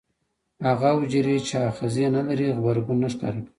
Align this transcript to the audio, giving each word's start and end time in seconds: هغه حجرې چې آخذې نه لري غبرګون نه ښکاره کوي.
هغه 0.67 0.89
حجرې 0.99 1.37
چې 1.47 1.55
آخذې 1.69 2.05
نه 2.15 2.21
لري 2.27 2.47
غبرګون 2.57 2.97
نه 3.03 3.09
ښکاره 3.13 3.39
کوي. 3.45 3.49